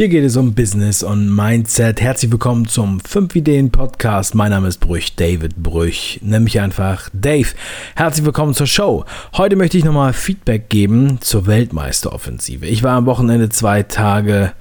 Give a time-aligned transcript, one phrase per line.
[0.00, 2.00] Hier geht es um Business und Mindset.
[2.00, 4.34] Herzlich willkommen zum 5 Ideen Podcast.
[4.34, 6.18] Mein Name ist Brüch, David Brüch.
[6.22, 7.48] Nenn mich einfach Dave.
[7.96, 9.04] Herzlich willkommen zur Show.
[9.34, 12.64] Heute möchte ich nochmal Feedback geben zur Weltmeisteroffensive.
[12.64, 14.54] Ich war am Wochenende zwei Tage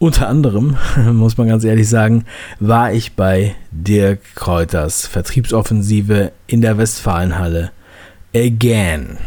[0.00, 0.76] unter anderem,
[1.12, 2.24] muss man ganz ehrlich sagen,
[2.58, 7.70] war ich bei Dirk Kräuters Vertriebsoffensive in der Westfalenhalle.
[8.34, 9.18] Again.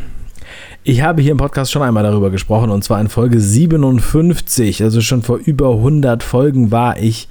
[0.85, 4.99] Ich habe hier im Podcast schon einmal darüber gesprochen und zwar in Folge 57, also
[4.99, 7.29] schon vor über 100 Folgen war ich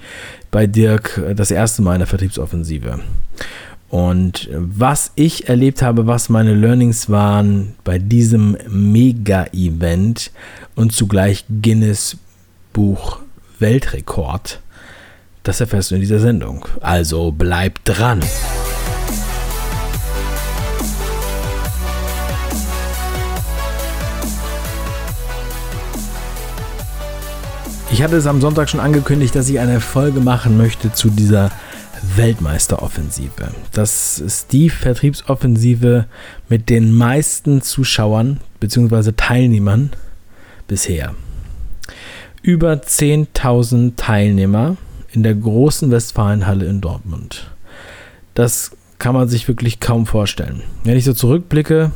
[0.50, 3.00] bei Dirk äh, das erste Mal in der Vertriebsoffensive.
[3.90, 10.30] Und was ich erlebt habe, was meine Learnings waren bei diesem Mega-Event
[10.74, 12.16] und zugleich Guinness
[12.72, 13.18] Buch
[13.58, 14.60] Weltrekord,
[15.42, 16.64] das erfährst du in dieser Sendung.
[16.80, 18.20] Also bleib dran.
[28.02, 31.52] Ich hatte es am Sonntag schon angekündigt, dass ich eine Folge machen möchte zu dieser
[32.16, 33.52] Weltmeisteroffensive.
[33.70, 36.06] Das ist die Vertriebsoffensive
[36.48, 39.12] mit den meisten Zuschauern bzw.
[39.16, 39.90] Teilnehmern
[40.66, 41.14] bisher.
[42.42, 44.76] Über 10.000 Teilnehmer
[45.12, 47.52] in der großen Westfalenhalle in Dortmund.
[48.34, 50.64] Das kann man sich wirklich kaum vorstellen.
[50.82, 51.92] Wenn ich so zurückblicke,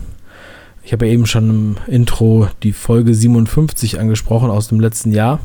[0.84, 5.40] ich habe ja eben schon im Intro die Folge 57 angesprochen aus dem letzten Jahr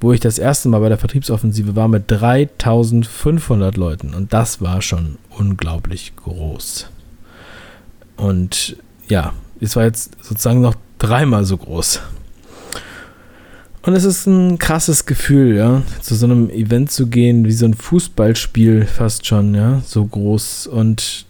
[0.00, 4.14] wo ich das erste Mal bei der Vertriebsoffensive war mit 3500 Leuten.
[4.14, 6.86] Und das war schon unglaublich groß.
[8.16, 8.76] Und
[9.08, 12.00] ja, es war jetzt sozusagen noch dreimal so groß.
[13.82, 17.64] Und es ist ein krasses Gefühl, ja, zu so einem Event zu gehen, wie so
[17.64, 20.66] ein Fußballspiel fast schon, ja, so groß.
[20.66, 21.24] Und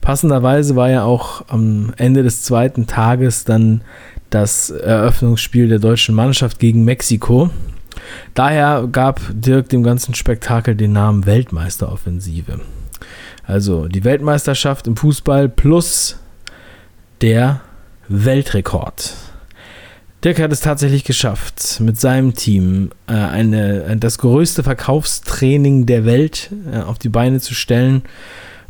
[0.00, 3.80] passenderweise war ja auch am Ende des zweiten Tages dann
[4.30, 7.50] das Eröffnungsspiel der deutschen Mannschaft gegen Mexiko.
[8.34, 12.60] Daher gab Dirk dem ganzen Spektakel den Namen Weltmeisteroffensive.
[13.44, 16.18] Also die Weltmeisterschaft im Fußball plus
[17.20, 17.60] der
[18.08, 19.14] Weltrekord.
[20.24, 26.50] Dirk hat es tatsächlich geschafft, mit seinem Team äh, eine, das größte Verkaufstraining der Welt
[26.72, 28.02] äh, auf die Beine zu stellen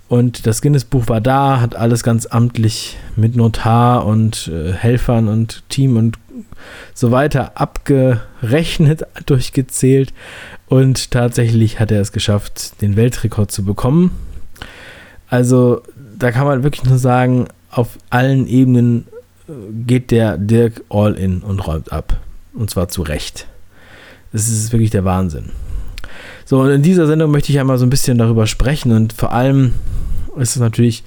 [0.08, 5.62] und das Guinness-Buch war da, hat alles ganz amtlich mit Notar und äh, Helfern und
[5.68, 6.18] Team und
[6.94, 10.14] so weiter abgerechnet, durchgezählt.
[10.66, 14.12] Und tatsächlich hat er es geschafft, den Weltrekord zu bekommen.
[15.28, 15.82] Also
[16.18, 19.06] da kann man wirklich nur sagen, auf allen Ebenen
[19.46, 19.52] äh,
[19.86, 22.16] geht der Dirk all in und räumt ab.
[22.54, 23.46] Und zwar zu Recht.
[24.32, 25.50] Das ist wirklich der Wahnsinn.
[26.48, 29.32] So, und in dieser Sendung möchte ich einmal so ein bisschen darüber sprechen und vor
[29.32, 29.74] allem
[30.36, 31.04] ist es natürlich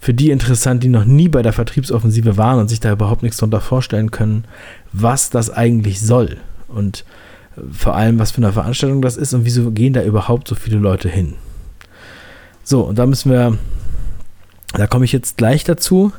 [0.00, 3.36] für die interessant, die noch nie bei der Vertriebsoffensive waren und sich da überhaupt nichts
[3.36, 4.46] darunter vorstellen können,
[4.94, 6.38] was das eigentlich soll
[6.68, 7.04] und
[7.58, 10.54] äh, vor allem, was für eine Veranstaltung das ist und wieso gehen da überhaupt so
[10.54, 11.34] viele Leute hin.
[12.64, 13.58] So, und da müssen wir,
[14.72, 16.12] da komme ich jetzt gleich dazu,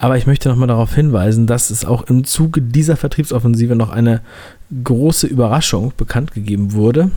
[0.00, 4.22] aber ich möchte nochmal darauf hinweisen, dass es auch im Zuge dieser Vertriebsoffensive noch eine
[4.82, 7.12] große Überraschung bekannt gegeben wurde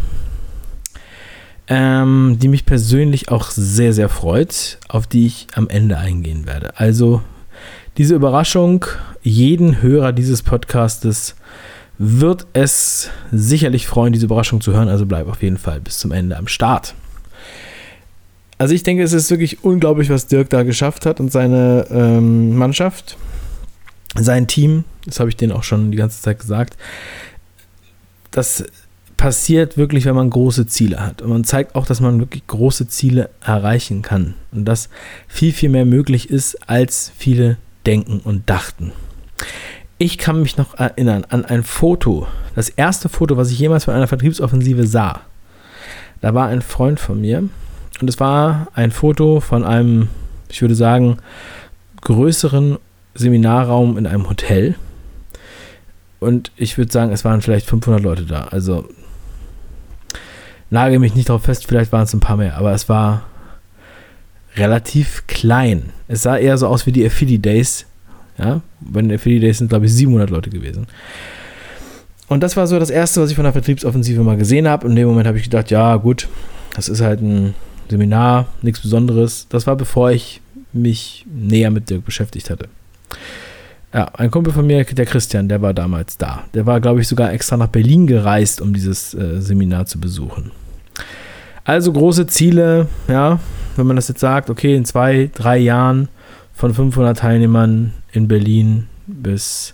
[1.67, 6.77] ähm, die mich persönlich auch sehr, sehr freut, auf die ich am Ende eingehen werde.
[6.77, 7.22] Also
[7.97, 8.85] diese Überraschung,
[9.22, 11.35] jeden Hörer dieses Podcastes
[11.97, 14.89] wird es sicherlich freuen, diese Überraschung zu hören.
[14.89, 16.95] Also bleib auf jeden Fall bis zum Ende am Start.
[18.57, 22.55] Also ich denke, es ist wirklich unglaublich, was Dirk da geschafft hat und seine ähm,
[22.55, 23.17] Mannschaft,
[24.16, 24.83] sein Team.
[25.05, 26.78] Das habe ich denen auch schon die ganze Zeit gesagt.
[28.31, 28.63] Das
[29.22, 31.22] passiert wirklich, wenn man große Ziele hat.
[31.22, 34.34] Und man zeigt auch, dass man wirklich große Ziele erreichen kann.
[34.52, 34.90] Und dass
[35.28, 38.94] viel, viel mehr möglich ist, als viele denken und dachten.
[40.00, 43.94] Ich kann mich noch erinnern an ein Foto, das erste Foto, was ich jemals von
[43.94, 45.22] einer Vertriebsoffensive sah.
[46.22, 47.48] Da war ein Freund von mir
[48.02, 50.08] und es war ein Foto von einem,
[50.50, 51.18] ich würde sagen,
[52.02, 52.80] größeren
[53.14, 54.74] Seminarraum in einem Hotel.
[56.20, 58.46] Und ich würde sagen, es waren vielleicht 500 Leute da.
[58.46, 58.88] Also
[60.72, 63.23] nagel mich nicht darauf fest, vielleicht waren es ein paar mehr, aber es war
[64.56, 65.91] relativ klein.
[66.08, 67.85] Es sah eher so aus wie die Affili Days.
[68.38, 70.88] Ja, bei den Affili Days sind, glaube ich, 700 Leute gewesen.
[72.28, 74.88] Und das war so das Erste, was ich von der Vertriebsoffensive mal gesehen habe.
[74.88, 76.29] In dem Moment habe ich gedacht, ja, gut,
[76.76, 77.53] das ist halt ein
[77.90, 79.47] Seminar, nichts Besonderes.
[79.50, 80.41] Das war bevor ich
[80.72, 82.70] mich näher mit Dirk beschäftigt hatte.
[83.94, 86.46] Ja, ein Kumpel von mir, der Christian, der war damals da.
[86.53, 90.52] Der war, glaube ich, sogar extra nach Berlin gereist, um dieses äh, Seminar zu besuchen.
[91.64, 93.40] Also große Ziele, ja,
[93.76, 96.09] wenn man das jetzt sagt, okay, in zwei, drei Jahren
[96.53, 99.74] von 500 Teilnehmern in Berlin bis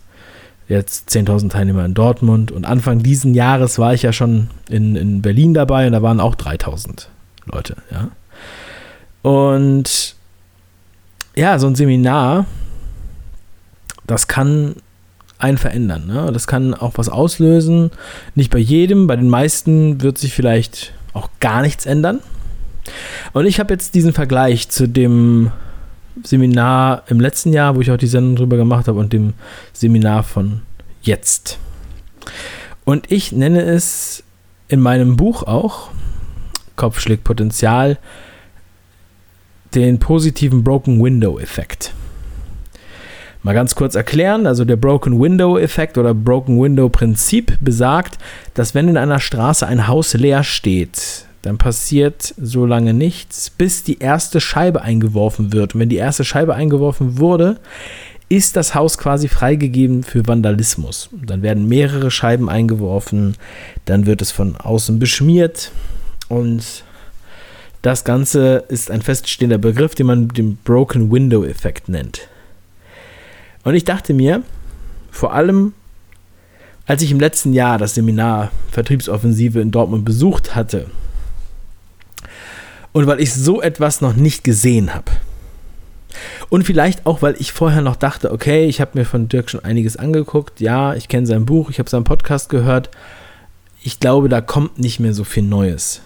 [0.67, 5.21] jetzt 10.000 Teilnehmer in Dortmund und Anfang diesen Jahres war ich ja schon in, in
[5.21, 7.07] Berlin dabei und da waren auch 3.000
[7.45, 8.09] Leute, ja.
[9.21, 10.15] Und
[11.35, 12.45] ja, so ein Seminar,
[14.05, 14.75] das kann
[15.39, 16.07] einen verändern.
[16.07, 16.31] Ne?
[16.33, 17.91] Das kann auch was auslösen.
[18.35, 22.19] Nicht bei jedem, bei den meisten wird sich vielleicht auch gar nichts ändern.
[23.33, 25.51] Und ich habe jetzt diesen Vergleich zu dem
[26.23, 29.33] Seminar im letzten Jahr, wo ich auch die Sendung drüber gemacht habe, und dem
[29.73, 30.61] Seminar von
[31.01, 31.59] jetzt.
[32.85, 34.23] Und ich nenne es
[34.67, 35.89] in meinem Buch auch,
[36.75, 37.97] Kopfschlägpotenzial,
[39.75, 41.93] den positiven Broken Window Effekt.
[43.43, 48.17] Mal ganz kurz erklären, also der Broken Window Effekt oder Broken Window Prinzip besagt,
[48.53, 53.83] dass wenn in einer Straße ein Haus leer steht, dann passiert so lange nichts, bis
[53.83, 55.75] die erste Scheibe eingeworfen wird.
[55.75, 57.57] Und wenn die erste Scheibe eingeworfen wurde,
[58.29, 61.09] ist das Haus quasi freigegeben für Vandalismus.
[61.13, 63.35] Dann werden mehrere Scheiben eingeworfen,
[63.85, 65.71] dann wird es von außen beschmiert
[66.27, 66.83] und
[67.81, 72.27] das Ganze ist ein feststehender Begriff, den man den Broken Window Effekt nennt.
[73.67, 74.43] Und ich dachte mir,
[75.11, 75.73] vor allem
[76.85, 80.85] als ich im letzten Jahr das Seminar Vertriebsoffensive in Dortmund besucht hatte,
[82.93, 85.11] und weil ich so etwas noch nicht gesehen habe.
[86.47, 89.65] Und vielleicht auch, weil ich vorher noch dachte, okay, ich habe mir von Dirk schon
[89.65, 90.61] einiges angeguckt.
[90.61, 92.89] Ja, ich kenne sein Buch, ich habe seinen Podcast gehört.
[93.83, 95.99] Ich glaube, da kommt nicht mehr so viel Neues.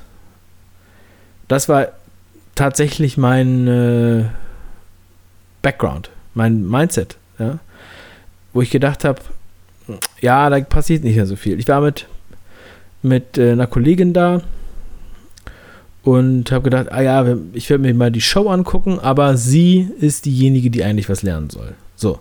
[1.48, 1.90] Das war
[2.56, 4.26] tatsächlich mein äh,
[5.62, 7.60] Background, mein Mindset, ja?
[8.54, 9.22] wo ich gedacht habe,
[10.20, 11.60] ja, da passiert nicht mehr so viel.
[11.60, 12.08] Ich war mit,
[13.02, 14.42] mit äh, einer Kollegin da,
[16.04, 20.26] und habe gedacht, ah ja, ich werde mir mal die Show angucken, aber sie ist
[20.26, 21.74] diejenige, die eigentlich was lernen soll.
[21.96, 22.20] So.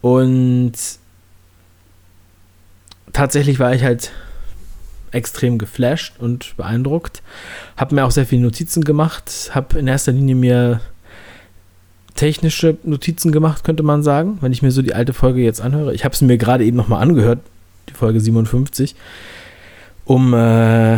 [0.00, 0.72] Und
[3.12, 4.12] tatsächlich war ich halt
[5.10, 7.22] extrem geflasht und beeindruckt.
[7.76, 10.80] Habe mir auch sehr viele Notizen gemacht, habe in erster Linie mir
[12.14, 15.94] technische Notizen gemacht, könnte man sagen, wenn ich mir so die alte Folge jetzt anhöre.
[15.94, 17.40] Ich habe es mir gerade eben nochmal angehört,
[17.88, 18.94] die Folge 57,
[20.04, 20.96] um äh,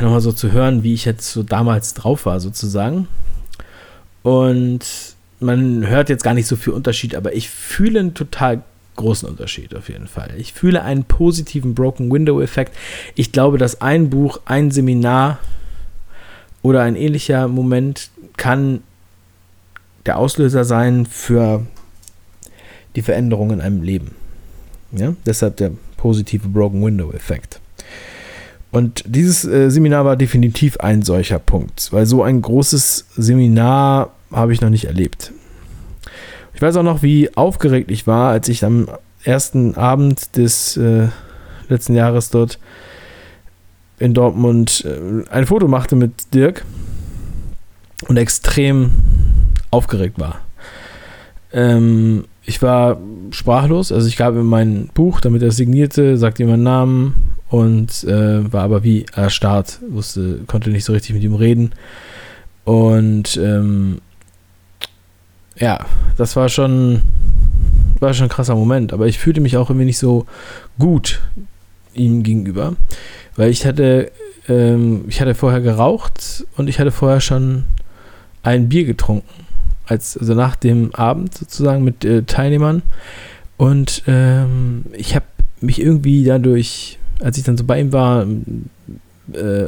[0.00, 3.08] nochmal so zu hören, wie ich jetzt so damals drauf war, sozusagen.
[4.22, 4.80] Und
[5.40, 8.62] man hört jetzt gar nicht so viel Unterschied, aber ich fühle einen total
[8.96, 10.30] großen Unterschied auf jeden Fall.
[10.36, 12.76] Ich fühle einen positiven Broken Window Effekt.
[13.14, 15.38] Ich glaube, dass ein Buch, ein Seminar
[16.62, 18.82] oder ein ähnlicher Moment kann
[20.06, 21.66] der Auslöser sein für
[22.96, 24.14] die Veränderung in einem Leben.
[24.92, 25.14] Ja?
[25.26, 27.60] Deshalb der positive Broken Window Effekt.
[28.72, 34.52] Und dieses äh, Seminar war definitiv ein solcher Punkt, weil so ein großes Seminar habe
[34.52, 35.32] ich noch nicht erlebt.
[36.54, 38.88] Ich weiß auch noch, wie aufgeregt ich war, als ich am
[39.24, 41.08] ersten Abend des äh,
[41.68, 42.58] letzten Jahres dort
[43.98, 46.64] in Dortmund äh, ein Foto machte mit Dirk
[48.08, 48.92] und extrem
[49.70, 50.40] aufgeregt war.
[51.52, 52.98] Ähm, ich war
[53.30, 58.04] sprachlos, also ich gab ihm mein Buch, damit er signierte, sagte ihm meinen Namen und
[58.04, 61.72] äh, war aber wie erstarrt, wusste, konnte nicht so richtig mit ihm reden.
[62.64, 64.00] Und ähm,
[65.56, 65.84] ja,
[66.16, 67.02] das war schon,
[67.98, 68.92] war schon ein krasser Moment.
[68.92, 70.26] Aber ich fühlte mich auch irgendwie nicht so
[70.78, 71.20] gut
[71.92, 72.74] ihm gegenüber,
[73.36, 74.10] weil ich hatte,
[74.48, 77.64] ähm, ich hatte vorher geraucht und ich hatte vorher schon
[78.42, 79.46] ein Bier getrunken,
[79.90, 82.82] als, also nach dem Abend sozusagen mit äh, Teilnehmern.
[83.56, 85.26] Und ähm, ich habe
[85.60, 88.26] mich irgendwie dadurch als ich dann so bei ihm war,
[89.32, 89.64] äh,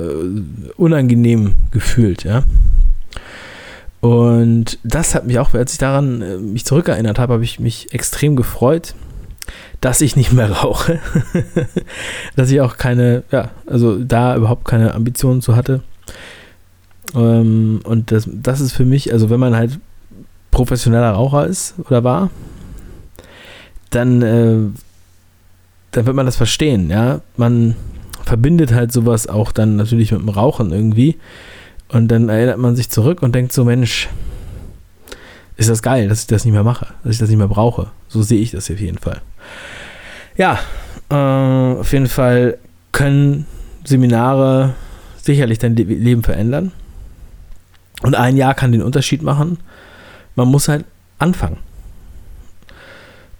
[0.77, 2.43] unangenehm gefühlt, ja.
[4.01, 7.93] Und das hat mich auch, als ich daran äh, mich zurückerinnert habe, habe ich mich
[7.95, 8.95] extrem gefreut,
[9.81, 10.99] dass ich nicht mehr rauche.
[12.37, 15.83] dass ich auch keine, ja, also da überhaupt keine Ambitionen zu hatte.
[17.15, 19.79] Ähm, und das, das ist für mich, also wenn man halt
[20.53, 22.31] professioneller Raucher ist oder war,
[23.91, 24.79] dann äh,
[25.93, 27.21] dann wird man das verstehen, ja.
[27.37, 27.77] Man
[28.25, 31.19] verbindet halt sowas auch dann natürlich mit dem Rauchen irgendwie.
[31.89, 34.09] Und dann erinnert man sich zurück und denkt so, Mensch,
[35.57, 37.91] ist das geil, dass ich das nicht mehr mache, dass ich das nicht mehr brauche.
[38.09, 39.21] So sehe ich das auf jeden Fall.
[40.37, 40.59] Ja,
[41.11, 42.59] äh, auf jeden Fall
[42.93, 43.47] können
[43.85, 44.75] Seminare
[45.21, 46.73] sicherlich dein Leben verändern.
[48.03, 49.59] Und ein Jahr kann den Unterschied machen.
[50.35, 50.85] Man muss halt
[51.19, 51.59] anfangen.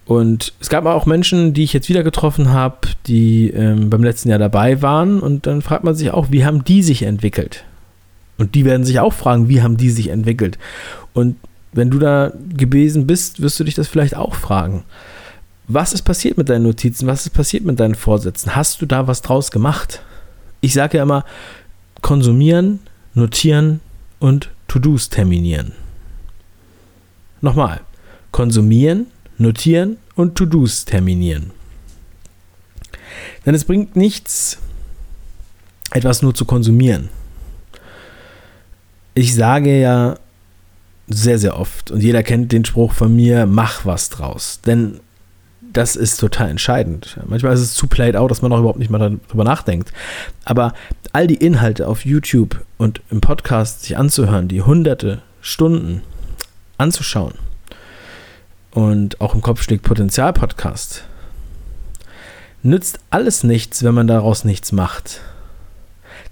[0.05, 4.29] Und es gab auch Menschen, die ich jetzt wieder getroffen habe, die ähm, beim letzten
[4.29, 5.19] Jahr dabei waren.
[5.19, 7.63] Und dann fragt man sich auch, wie haben die sich entwickelt?
[8.37, 10.57] Und die werden sich auch fragen, wie haben die sich entwickelt?
[11.13, 11.37] Und
[11.71, 14.83] wenn du da gewesen bist, wirst du dich das vielleicht auch fragen.
[15.67, 17.07] was ist passiert mit deinen Notizen?
[17.07, 18.55] Was ist passiert mit deinen Vorsätzen?
[18.55, 20.01] Hast du da was draus gemacht?
[20.59, 21.23] Ich sage ja immer,
[22.01, 22.79] konsumieren,
[23.13, 23.79] notieren
[24.19, 25.71] und To-Dos terminieren.
[27.43, 27.81] Nochmal,
[28.31, 29.07] konsumieren,
[29.37, 31.51] notieren und To-Dos terminieren.
[33.45, 34.59] Denn es bringt nichts,
[35.91, 37.09] etwas nur zu konsumieren.
[39.13, 40.15] Ich sage ja
[41.09, 44.61] sehr, sehr oft, und jeder kennt den Spruch von mir, mach was draus.
[44.65, 45.01] Denn
[45.59, 47.19] das ist total entscheidend.
[47.25, 49.91] Manchmal ist es zu played out, dass man auch überhaupt nicht mal darüber nachdenkt.
[50.45, 50.73] Aber
[51.11, 56.03] all die Inhalte auf YouTube und im Podcast sich anzuhören, die hunderte Stunden
[56.77, 57.33] anzuschauen
[58.71, 61.03] und auch im Kopf schlägt Potenzial Podcast,
[62.63, 65.21] nützt alles nichts, wenn man daraus nichts macht.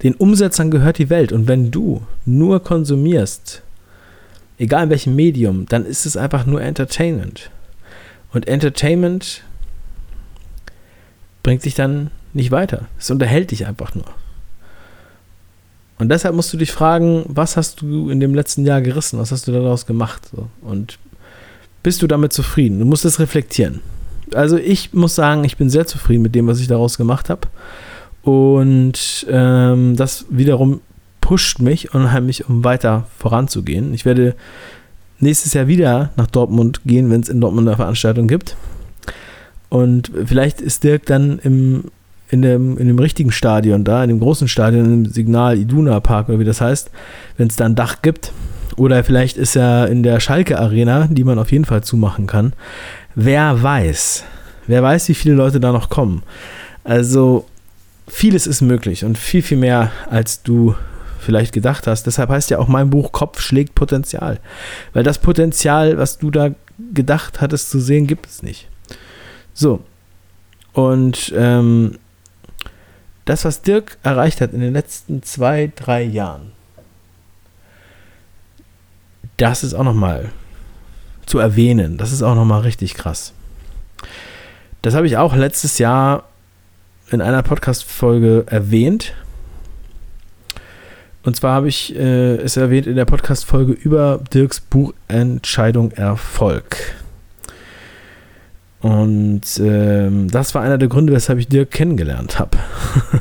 [0.04, 3.62] Den Umsetzern gehört die Welt und wenn du nur konsumierst,
[4.58, 7.52] egal in welchem Medium, dann ist es einfach nur Entertainment.
[8.34, 9.44] Und Entertainment
[11.44, 12.88] bringt dich dann nicht weiter.
[12.98, 14.06] Es unterhält dich einfach nur.
[16.02, 19.20] Und deshalb musst du dich fragen, was hast du in dem letzten Jahr gerissen?
[19.20, 20.32] Was hast du daraus gemacht?
[20.64, 20.98] Und
[21.84, 22.80] bist du damit zufrieden?
[22.80, 23.82] Du musst es reflektieren.
[24.34, 27.42] Also ich muss sagen, ich bin sehr zufrieden mit dem, was ich daraus gemacht habe.
[28.24, 30.82] Und ähm, das wiederum
[31.22, 33.94] pusht mich unheimlich, um weiter voranzugehen.
[33.94, 34.34] Ich werde
[35.20, 38.58] nächstes Jahr wieder nach Dortmund gehen, wenn es in Dortmund eine Veranstaltung gibt.
[39.70, 41.92] Und vielleicht ist Dirk dann im,
[42.32, 46.30] in, dem, in dem richtigen Stadion da, in dem großen Stadion, im Signal Iduna Park
[46.30, 46.90] oder wie das heißt,
[47.38, 48.32] wenn es da ein Dach gibt.
[48.78, 52.54] Oder vielleicht ist er in der Schalke Arena, die man auf jeden Fall zumachen kann.
[53.16, 54.24] Wer weiß.
[54.66, 56.24] Wer weiß, wie viele Leute da noch kommen.
[56.86, 57.46] Also
[58.08, 60.74] vieles ist möglich und viel, viel mehr, als du
[61.20, 62.08] vielleicht gedacht hast.
[62.08, 64.40] Deshalb heißt ja auch mein Buch Kopf schlägt Potenzial.
[64.94, 66.52] Weil das Potenzial, was du da
[66.94, 68.70] gedacht hattest zu sehen, gibt es nicht.
[69.54, 69.82] So.
[70.74, 71.98] Und ähm,
[73.32, 76.52] das, was Dirk erreicht hat in den letzten zwei, drei Jahren,
[79.38, 80.32] das ist auch nochmal
[81.26, 81.98] zu erwähnen.
[81.98, 83.32] Das ist auch nochmal richtig krass.
[84.82, 86.26] Das habe ich auch letztes Jahr
[87.10, 89.14] in einer Podcast-Folge erwähnt.
[91.24, 96.96] Und zwar habe ich äh, es erwähnt in der Podcast-Folge über Dirks Buch Entscheidung Erfolg.
[98.82, 102.58] Und ähm, das war einer der Gründe, weshalb ich Dirk kennengelernt habe.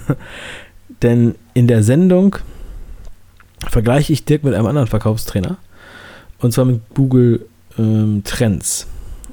[1.03, 2.37] Denn in der Sendung
[3.69, 5.59] vergleiche ich Dirk mit einem anderen Verkaufstrainer.
[6.39, 7.47] Und zwar mit Google
[7.79, 8.87] ähm, Trends.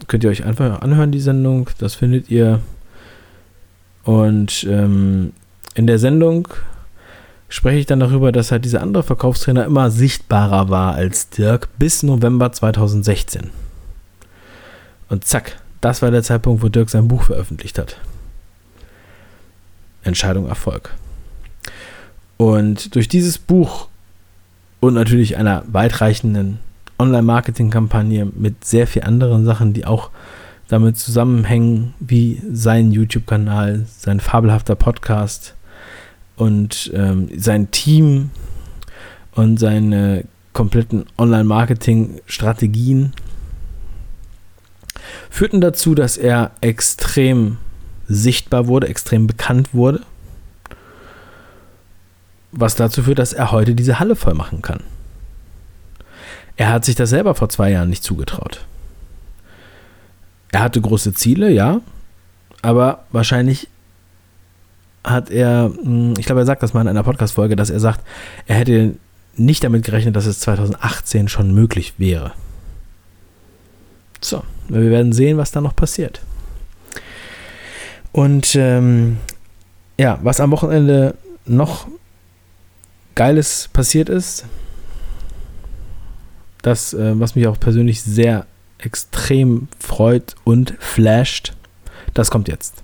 [0.08, 1.70] Könnt ihr euch einfach anhören, die Sendung.
[1.80, 2.60] Das findet ihr.
[4.04, 5.32] Und ähm,
[5.76, 6.48] in der Sendung
[7.50, 12.04] spreche ich dann darüber, dass halt dieser andere Verkaufstrainer immer sichtbarer war als Dirk bis
[12.04, 13.50] November 2016.
[15.10, 18.00] Und zack, das war der Zeitpunkt, wo Dirk sein Buch veröffentlicht hat.
[20.04, 20.96] Entscheidung Erfolg.
[22.38, 23.88] Und durch dieses Buch
[24.80, 26.60] und natürlich einer weitreichenden
[27.00, 30.10] Online-Marketing-Kampagne mit sehr vielen anderen Sachen, die auch
[30.68, 35.56] damit zusammenhängen, wie sein YouTube-Kanal, sein fabelhafter Podcast
[36.36, 38.32] und ähm, sein Team
[39.34, 43.14] und seine kompletten Online-Marketing-Strategien
[45.30, 47.58] führten dazu, dass er extrem
[48.08, 50.02] sichtbar wurde, extrem bekannt wurde,
[52.52, 54.82] was dazu führt, dass er heute diese Halle voll machen kann.
[56.56, 58.66] Er hat sich das selber vor zwei Jahren nicht zugetraut.
[60.52, 61.82] Er hatte große Ziele, ja,
[62.62, 63.68] aber wahrscheinlich
[65.04, 68.02] hat er, hm, ich glaube, er sagt das mal in einer Podcast-Folge, dass er sagt,
[68.48, 68.96] er hätte
[69.36, 72.32] nicht damit gerechnet, dass es 2018 schon möglich wäre.
[74.22, 76.22] So, wir werden sehen, was da noch passiert.
[78.12, 79.18] Und ähm,
[80.00, 81.88] ja, was am Wochenende noch
[83.16, 84.46] Geiles passiert ist,
[86.62, 88.46] das, äh, was mich auch persönlich sehr
[88.80, 91.54] extrem freut und flasht,
[92.14, 92.84] das kommt jetzt.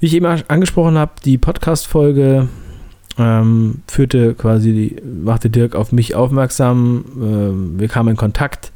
[0.00, 2.48] Wie ich eben angesprochen habe, die Podcast-Folge
[3.18, 7.04] ähm, führte quasi, machte Dirk auf mich aufmerksam.
[7.20, 8.72] Ähm, wir kamen in Kontakt.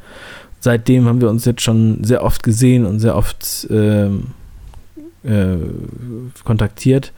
[0.65, 4.29] Seitdem haben wir uns jetzt schon sehr oft gesehen und sehr oft ähm,
[5.25, 5.57] äh,
[6.45, 7.13] kontaktiert.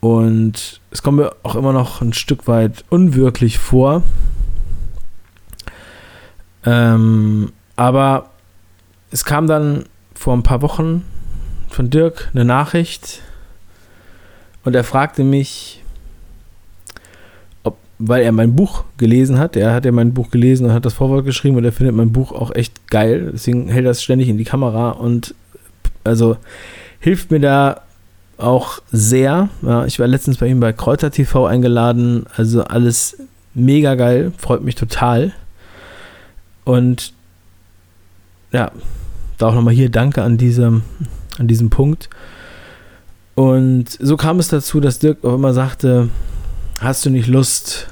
[0.00, 4.02] Und es kommt mir auch immer noch ein Stück weit unwirklich vor,
[6.64, 8.30] ähm, aber
[9.10, 11.04] es kam dann vor ein paar Wochen
[11.68, 13.20] von Dirk eine Nachricht
[14.64, 15.82] und er fragte mich,
[17.98, 19.56] weil er mein Buch gelesen hat.
[19.56, 22.12] Er hat ja mein Buch gelesen und hat das Vorwort geschrieben und er findet mein
[22.12, 23.30] Buch auch echt geil.
[23.32, 25.34] Deswegen hält er es ständig in die Kamera und
[26.04, 26.36] also
[27.00, 27.80] hilft mir da
[28.38, 29.48] auch sehr.
[29.62, 32.26] Ja, ich war letztens bei ihm bei Kräuter TV eingeladen.
[32.36, 33.16] Also alles
[33.54, 35.32] mega geil, freut mich total.
[36.64, 37.14] Und
[38.52, 38.72] ja,
[39.38, 40.82] da auch nochmal hier Danke an diesem,
[41.38, 42.10] an diesem Punkt.
[43.34, 46.08] Und so kam es dazu, dass Dirk auch immer sagte,
[46.80, 47.88] hast du nicht Lust,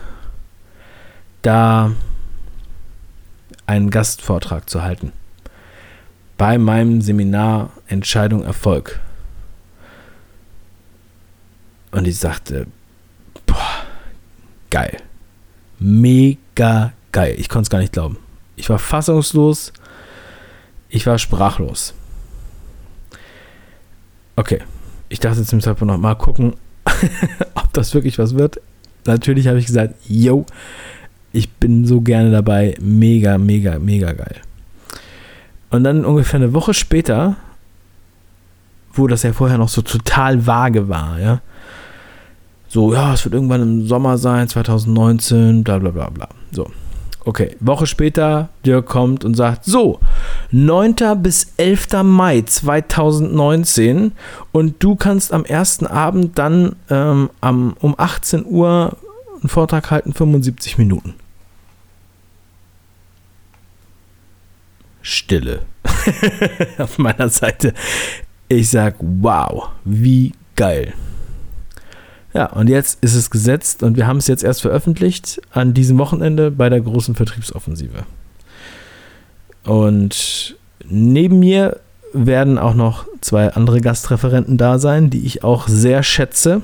[1.43, 1.93] da
[3.67, 5.13] einen Gastvortrag zu halten?
[6.37, 9.01] Bei meinem Seminar Entscheidung Erfolg.
[11.93, 12.67] Und ich sagte,
[13.47, 13.85] boah,
[14.71, 14.97] geil.
[15.79, 17.37] Mega geil.
[17.39, 18.19] Ich konnte es gar nicht glauben.
[18.57, 19.73] Ich war fassungslos.
[20.89, 21.95] Ich war sprachlos.
[24.37, 24.61] Okay.
[25.09, 26.55] Ich dachte zum Zeitpunkt noch mal gucken,
[27.55, 28.61] ob das wirklich was wird.
[29.07, 30.47] Natürlich habe ich gesagt, yo,
[31.33, 32.77] ich bin so gerne dabei.
[32.81, 34.37] Mega, mega, mega geil.
[35.71, 37.37] Und dann ungefähr eine Woche später,
[38.93, 41.41] wo das ja vorher noch so total vage war, ja,
[42.75, 46.29] so, ja, es wird irgendwann im Sommer sein, 2019, bla bla bla bla.
[46.51, 46.69] So.
[47.27, 49.99] Okay, Woche später, Dirk kommt und sagt, so,
[50.51, 50.95] 9.
[51.17, 52.03] bis 11.
[52.03, 54.13] Mai 2019
[54.53, 58.99] und du kannst am ersten Abend dann ähm, am, um 18 Uhr
[59.41, 61.15] einen Vortrag halten, 75 Minuten.
[65.01, 65.63] Stille
[66.79, 67.73] auf meiner Seite.
[68.49, 70.93] Ich sag, wow, wie geil.
[72.35, 75.99] Ja, und jetzt ist es gesetzt und wir haben es jetzt erst veröffentlicht an diesem
[75.99, 78.05] Wochenende bei der großen Vertriebsoffensive.
[79.63, 81.79] Und neben mir
[82.13, 86.61] werden auch noch zwei andere Gastreferenten da sein, die ich auch sehr schätze.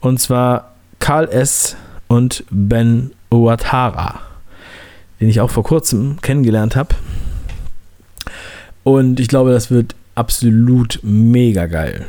[0.00, 1.76] Und zwar Karl S.
[2.08, 4.20] und Ben Ouattara,
[5.20, 6.94] den ich auch vor kurzem kennengelernt habe.
[8.82, 12.06] Und ich glaube, das wird absolut mega geil.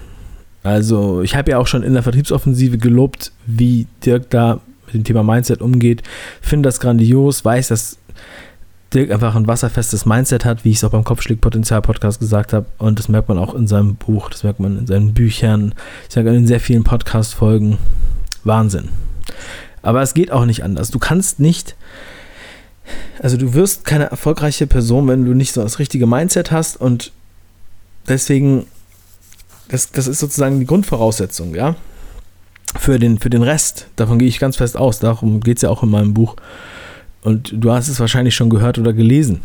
[0.66, 5.04] Also ich habe ja auch schon in der Vertriebsoffensive gelobt, wie Dirk da mit dem
[5.04, 6.02] Thema Mindset umgeht.
[6.42, 8.00] Finde das grandios, weiß, dass
[8.92, 12.66] Dirk einfach ein wasserfestes Mindset hat, wie ich es auch beim Kopfschläg-Potenzial-Podcast gesagt habe.
[12.80, 15.76] Und das merkt man auch in seinem Buch, das merkt man in seinen Büchern,
[16.08, 17.78] ich sage in sehr vielen Podcast-Folgen.
[18.44, 18.90] Wahnsinn.
[19.84, 20.90] Aber es geht auch nicht anders.
[20.90, 21.76] Du kannst nicht,
[23.22, 27.12] also du wirst keine erfolgreiche Person, wenn du nicht so das richtige Mindset hast und
[28.08, 28.66] deswegen
[29.70, 31.76] das, das ist sozusagen die Grundvoraussetzung, ja.
[32.78, 33.88] Für den, für den Rest.
[33.96, 35.00] Davon gehe ich ganz fest aus.
[35.00, 36.36] Darum geht es ja auch in meinem Buch.
[37.22, 39.42] Und du hast es wahrscheinlich schon gehört oder gelesen.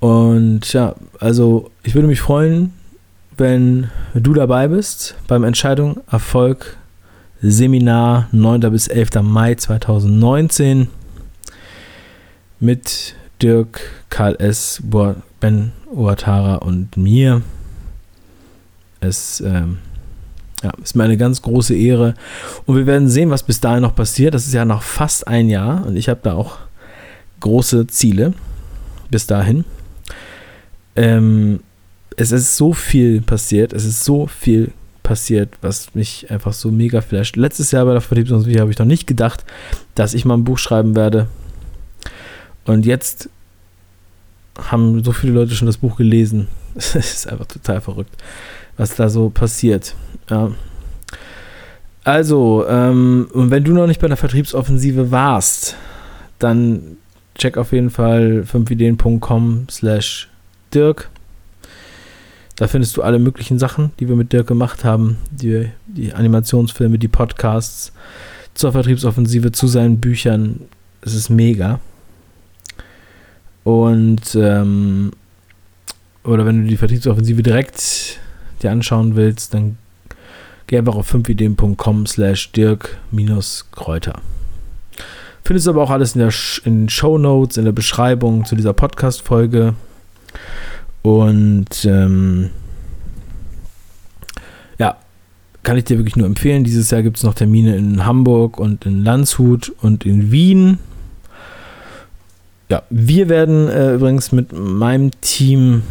[0.00, 2.72] Und ja, also ich würde mich freuen,
[3.36, 6.76] wenn du dabei bist beim Entscheidung Erfolg
[7.40, 8.60] Seminar 9.
[8.70, 9.22] bis 11.
[9.22, 10.88] Mai 2019
[12.60, 14.82] mit Dirk, Karl S.,
[15.40, 17.42] Ben Ouattara und mir.
[19.04, 19.78] Es ähm,
[20.64, 22.14] ja, ist mir eine ganz große Ehre.
[22.64, 24.34] Und wir werden sehen, was bis dahin noch passiert.
[24.34, 26.56] Das ist ja noch fast ein Jahr und ich habe da auch
[27.40, 28.32] große Ziele
[29.10, 29.64] bis dahin.
[30.96, 31.60] Ähm,
[32.16, 33.72] es ist so viel passiert.
[33.72, 37.36] Es ist so viel passiert, was mich einfach so mega flasht.
[37.36, 39.44] Letztes Jahr bei der Vertriebsmusik habe ich noch nicht gedacht,
[39.94, 41.26] dass ich mal ein Buch schreiben werde.
[42.64, 43.28] Und jetzt
[44.56, 46.48] haben so viele Leute schon das Buch gelesen.
[46.76, 48.16] Es ist einfach total verrückt
[48.76, 49.94] was da so passiert.
[50.30, 50.50] Ja.
[52.04, 55.76] Also, ähm, wenn du noch nicht bei der Vertriebsoffensive warst,
[56.38, 56.98] dann
[57.36, 60.28] check auf jeden Fall 5ideen.com slash
[60.72, 61.08] Dirk.
[62.56, 65.16] Da findest du alle möglichen Sachen, die wir mit Dirk gemacht haben.
[65.30, 67.92] Die, die Animationsfilme, die Podcasts
[68.54, 70.60] zur Vertriebsoffensive, zu seinen Büchern.
[71.00, 71.80] Es ist mega.
[73.64, 75.12] Und, ähm,
[76.22, 78.20] oder wenn du die Vertriebsoffensive direkt
[78.64, 79.76] dir anschauen willst, dann
[80.66, 84.14] geh einfach auf 5ideen.com slash dirk-kräuter.
[85.44, 86.32] Findest du aber auch alles in, der
[86.64, 89.74] in Show Notes, in der Beschreibung zu dieser Podcast-Folge.
[91.02, 92.48] Und ähm,
[94.78, 94.96] ja,
[95.62, 96.64] kann ich dir wirklich nur empfehlen.
[96.64, 100.78] Dieses Jahr gibt es noch Termine in Hamburg und in Landshut und in Wien.
[102.70, 105.82] Ja, wir werden äh, übrigens mit meinem Team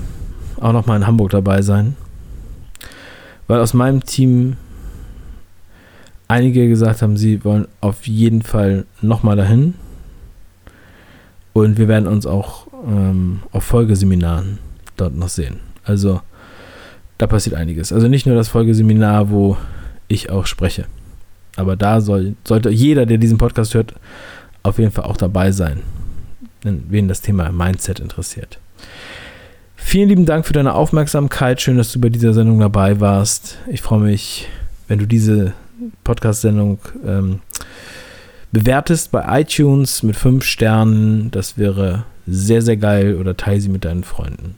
[0.60, 1.96] auch noch mal in Hamburg dabei sein
[3.54, 4.58] weil aus meinem Team
[6.28, 9.76] einige gesagt haben, sie wollen auf jeden Fall nochmal dahin.
[11.54, 14.58] Und wir werden uns auch ähm, auf Folgeseminaren
[14.98, 15.60] dort noch sehen.
[15.84, 16.22] Also
[17.20, 17.94] da passiert einiges.
[17.94, 19.56] Also nicht nur das Folgeseminar, wo
[20.08, 20.86] ich auch spreche.
[21.56, 23.94] Aber da soll, sollte jeder, der diesen Podcast hört,
[24.64, 25.84] auf jeden Fall auch dabei sein,
[26.64, 28.58] wen das Thema Mindset interessiert.
[29.86, 31.62] Vielen lieben Dank für deine Aufmerksamkeit.
[31.62, 33.60] Schön, dass du bei dieser Sendung dabei warst.
[33.68, 34.48] Ich freue mich,
[34.88, 35.54] wenn du diese
[36.04, 37.42] Podcast-Sendung ähm,
[38.52, 41.30] bewertest bei iTunes mit fünf Sternen.
[41.30, 43.18] Das wäre sehr, sehr geil.
[43.18, 44.56] Oder teile sie mit deinen Freunden.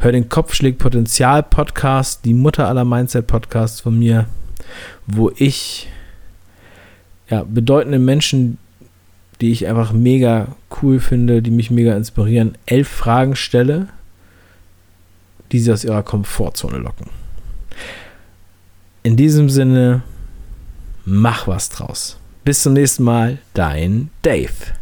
[0.00, 4.26] Hör den Kopfschläg Potenzial Podcast, die Mutter aller Mindset Podcasts von mir,
[5.06, 5.88] wo ich
[7.30, 8.58] ja, bedeutende Menschen,
[9.40, 10.48] die ich einfach mega
[10.82, 13.88] cool finde, die mich mega inspirieren, elf Fragen stelle,
[15.52, 17.06] die sie aus ihrer Komfortzone locken.
[19.02, 20.02] In diesem Sinne,
[21.04, 22.18] mach was draus.
[22.44, 24.77] Bis zum nächsten Mal, dein Dave.